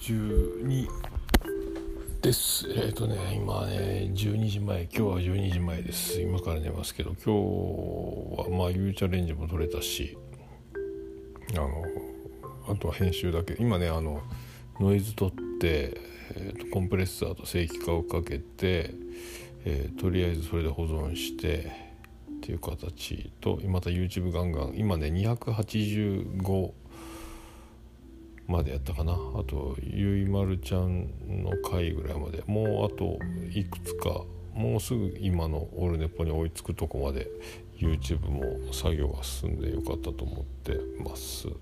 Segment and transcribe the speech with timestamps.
[0.00, 0.88] 12
[2.22, 2.66] です。
[2.70, 6.20] えっ、ー、とね、今ね、12時前、今日は12時前です。
[6.20, 10.16] 今から寝ますけど、今日はまあ、ゆうチャレンジも取れたし、
[11.52, 11.84] あの、
[12.68, 13.56] あとは編集だけ。
[13.58, 14.22] 今ね、あの、
[14.80, 16.00] ノイズ取って、
[16.34, 18.94] えーと、コンプレッサーと正規化をかけて、
[19.64, 21.72] えー、とりあえずそれで保存して
[22.36, 26.72] っていう形とまた YouTube ガンガン今ね285
[28.48, 29.12] までやったかな。
[29.12, 29.16] あ
[29.46, 32.42] とゆいまるちゃんの回ぐらいまで。
[32.46, 33.18] もうあと
[33.52, 34.24] いくつか。
[34.54, 37.28] もうすぐ今のオルネポに追いつくとこまで。
[37.76, 41.46] YouTube も作業が進んでよかったと思ってます。
[41.46, 41.52] で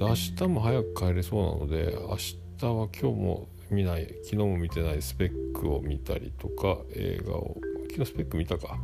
[0.00, 4.06] 明日も早く帰れそうなので明日は今日も見ない。
[4.22, 7.56] 昨日も見てないスペックを見たりとか映画を。
[7.90, 8.78] 昨日スペック見たか。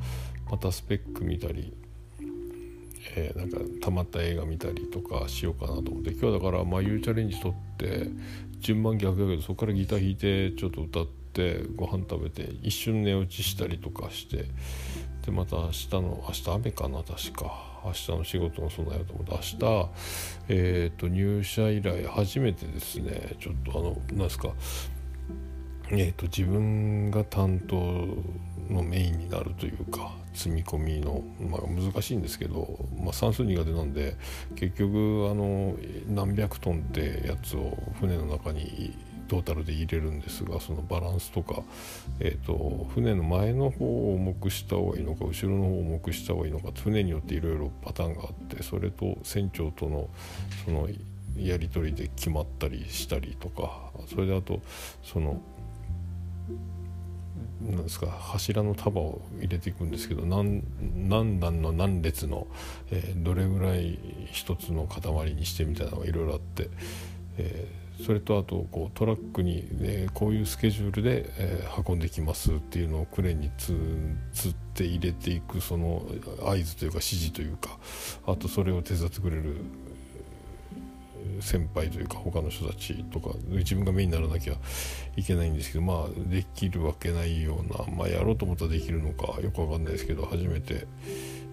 [0.50, 1.74] またスペック見たり
[3.16, 6.10] えー、なんかたまった映画見たりとかしようかなと思って。
[6.10, 8.08] 今日だからまあ U チャレンジ撮って
[8.60, 14.46] 順番逆だけどそこからギター弾いてちょっと歌ってご飯食べて一瞬寝落ちしたりとかして
[15.24, 17.68] でまた明日の明日雨かな確か。
[17.84, 19.90] 明日の仕事の備えようと思って明日、
[20.48, 23.36] えーと、入社以来初めてですね。
[23.40, 24.52] ちょっとあの何ですか
[25.90, 27.76] えーと自分が担当
[28.72, 34.16] のメインになるというか積み込みの、まあ、難しいんですけど、まあ、算数苦手なんで
[34.54, 35.74] 結局あの
[36.08, 41.62] 何百トンってやつを船の中にトータルで入れるんですがそのバランスとか、
[42.18, 50.08] えーと、船の前の方を重くした方がいいのか後ろの方を重くした方がいいのか船によっていろいろパターンがあってそれと船長との
[50.64, 50.88] その
[51.36, 54.60] やり取りで決まったりしたりとかそれであと
[55.02, 55.40] その
[57.60, 60.62] なんですか柱の束を入れていくんですけど何
[61.08, 62.46] 何段の何列の、
[62.90, 63.98] えー、どれぐらい
[64.30, 66.70] 一つの塊にしてみたいなのがいろいろあって、
[67.36, 73.74] えー、それとあとこうトラックに、えー、こういうスケジュールで、え運んできますっていうのをクレーンにつ
[74.32, 76.02] つって入れていくその
[76.42, 77.78] 合図というか指示というか
[78.26, 79.56] あとそれを手伝ってくれる
[81.40, 84.54] 先輩というか他の人たちとか自分がメインにならなきゃ
[85.16, 90.86] いけないんですけどまあできるわけないようなまあやろうと思ったらできるのかよくわかんないですけど初めて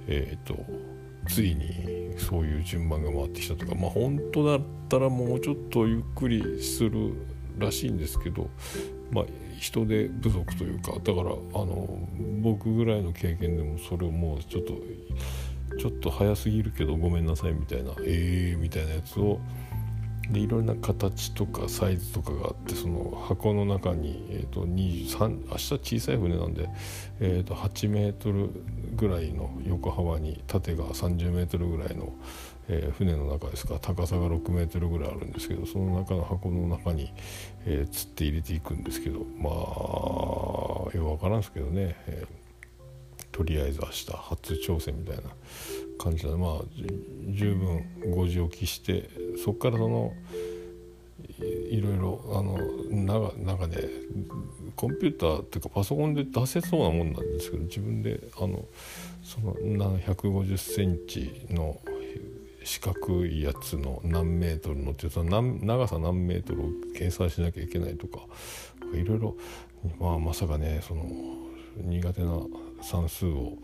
[0.08, 0.58] えっ、ー、と
[1.28, 7.14] ついにそういう順番が回ってきたとかまあ本当だったらもうちょっとゆっくりする
[7.58, 8.50] らしいんですけど
[9.12, 9.26] まあ
[9.60, 12.00] 人手不足というかだからあの
[12.42, 14.74] 僕ぐらいの経験でもそれをもうちょっと
[15.78, 19.40] ちょっと早すぎるけどごめんなさいみたいなええー、みたいなやつを
[20.30, 26.70] でいろんな形とかサイズとかがあってその箱の中に、えーと、23明日小さい船なんで、
[27.20, 28.50] えーと、8メートル
[28.96, 32.14] ぐらいの横幅に縦が30メートルぐらいの、
[32.68, 37.14] えー、船の中ですか高さが6メートルぐらいあるんですけどその中の箱の中に、
[37.66, 42.45] えー、釣って入れていくんですけどまあよく分からんですけどね、えー、
[43.36, 45.24] とりあえず明日初挑戦みたいな
[46.00, 46.62] 感じでまあ
[47.28, 49.10] 十分5時起きして
[49.44, 50.14] そこからその
[51.70, 52.58] いろいろあの
[52.90, 53.90] 中中で
[54.78, 58.64] コンピューターっていうかパソコンで出せそうなもんなんですけど自分であの
[59.22, 61.82] その150センチの
[62.64, 66.66] 四角いやつの何メートルのってその長さ何メートルを
[66.98, 68.20] 計算しなきゃいけないとか
[68.94, 69.36] いろいろ、
[70.00, 71.04] まあ、まさかねその
[71.84, 72.40] 苦手な
[72.82, 73.58] 算数を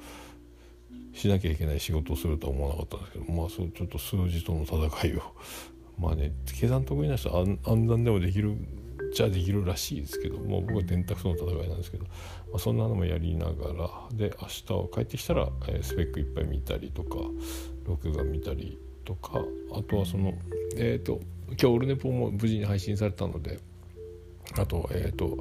[1.13, 5.21] しなきゃいけない仕事をするとは思わなかったんですけどまあそうちょっと数字との戦いを。
[5.99, 8.55] まあね計算得意な人は暗算でもできる
[9.13, 12.11] じゃできるらしいですけどもう僕は電卓との戦いなんですけど、ま
[12.55, 17.17] あ、そんなのもやりながらで明日は帰ってきたら、えー、スペックいっぱい見たりとか
[17.85, 19.43] 録画見たりとか
[19.73, 20.33] あとはその
[20.77, 23.59] えっ、ー、と今日オルネポも無事に配信されたので
[24.53, 25.37] あとえっ、ー、と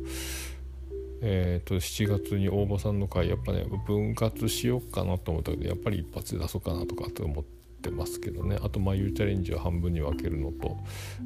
[1.22, 7.44] えーと、7月に大場さんの回やっぱね分割しようかなと思ったけどやっぱり一発で出そうかなとかって思っ
[7.82, 8.58] てますけどね。
[8.62, 10.78] あと眉チャレンジは半分に分けるのと,、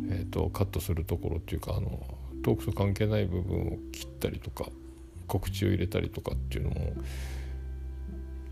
[0.09, 2.01] えーと、カットするところっていうかあの
[2.43, 4.67] トークと関係ない部分を切ったりとか
[5.27, 6.93] 告知を入れたりとかっていうのも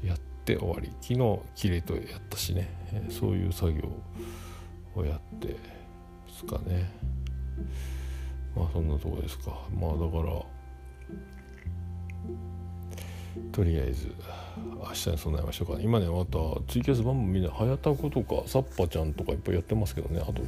[0.05, 0.91] やって終わり。
[1.01, 3.83] 昨日きれとやったしね、え、そういう作業
[4.95, 5.57] をやってで
[6.35, 6.91] すかね。
[8.55, 9.67] まあそんなとこですか。
[9.79, 10.62] まあだから
[13.51, 14.13] とりあえず
[14.79, 16.39] 明日に備えましょうか、ね、今ねまた
[16.69, 20.21] ツイキャス番組みんな早田子とかサッパちゃんとかいっぱいやってますけどね。
[20.21, 20.43] あと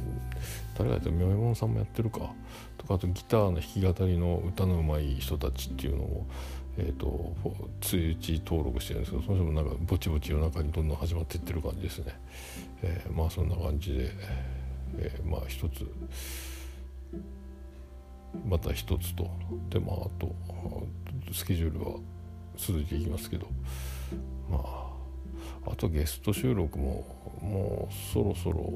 [0.77, 2.31] 誰がやってるみょえもんさんもやってるか。
[2.77, 6.25] とかあとギターの弾き語りの歌のうまい人たちっていうのを
[6.77, 7.33] えーと、
[7.79, 12.19] 通知登録してるんですけどその人もなんかぼちぼち夜中にどんどん始まっていってる感じですね、
[12.81, 14.11] えー、まあそんな感じで、
[14.97, 15.87] えー、まあ一つ
[18.45, 19.29] また一つと。
[19.69, 20.35] でまああと
[21.31, 21.97] スケジュールは
[22.57, 23.47] 続いていきますけど。
[24.49, 24.95] まあ
[25.67, 27.03] あとゲスト収録も
[27.41, 28.73] もうそろそろ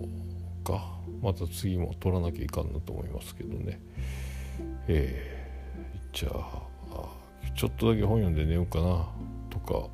[0.64, 0.98] か。
[1.22, 3.80] また次も撮らなきゃいかんなと思いますけどね。
[4.88, 6.70] えー、じゃあ
[7.56, 9.08] ちょっとだけ本読んで寝ようかな
[9.50, 9.90] とか、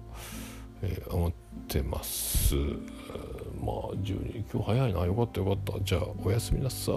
[0.82, 1.32] えー、思っ
[1.68, 2.56] てます。
[2.56, 5.06] まあ12今日早いな。
[5.06, 5.84] よかったよかった。
[5.84, 6.96] じゃあおやすみなさい。